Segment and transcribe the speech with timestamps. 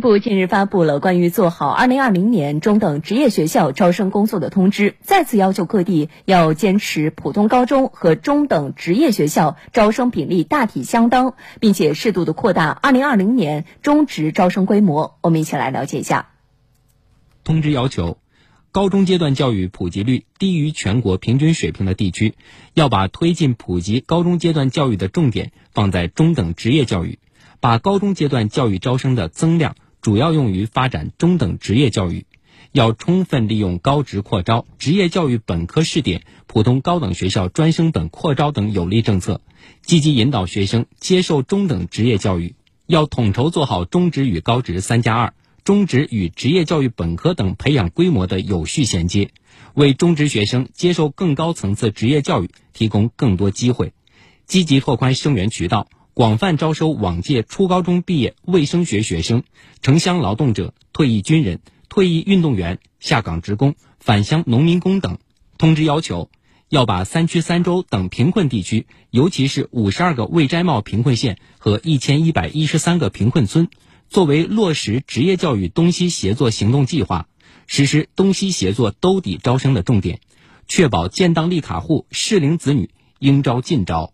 [0.00, 15.18] 部近日发布了关于做好2020年中等职业学校招生工作的通知，再次要求各地要坚持普通高中和中等职业学校招生比例大体相当，并且适度的扩大2020年中职招生规模。
[15.20, 16.30] 我们一起来了解一下。
[17.44, 18.18] 通知要求，
[18.72, 22.34] 高中阶段教育普及率低于全国平均水平的地区，
[22.74, 27.18] 要把推进普及高中阶段教育的重点放在中等职业教育，
[27.60, 29.74] 把高中阶段教育招生的增量。
[30.00, 32.24] 主要用于发展中等职业教育，
[32.72, 39.40] 要充分利用高职扩招、职业教育本科试点、普通高等学校专升本扩招等有力政策，
[39.82, 42.54] 积极引导学生接受中等职业教育。
[42.86, 49.30] 要统筹做好中职与高职“三加二”、中职与职业教育本科等培养规模的有序衔接，
[49.74, 53.92] 为中职学生接受更高层次职业教育提供更多机会，
[54.46, 55.86] 积极拓宽生源渠道。
[56.20, 59.42] 广泛招收往届初高中毕业卫生学学生、
[59.80, 65.16] 城乡劳动者、退役军人、退役运动员、下岗职工、返乡农民工等。
[65.56, 66.28] 通知要求，
[66.68, 73.70] 要把三区三州等贫困地区，尤其是五十二个未摘帽贫困县和一千一百一十三个贫困村，
[74.10, 77.28] 作为落实职业教育东西协作行动计划、
[77.66, 80.20] 实施东西协作兜底招生的重点，
[80.68, 84.12] 确保建档立卡户适龄子女应招尽招。